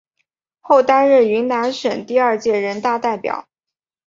[0.61, 3.47] 后担任云南省第二届人大代表。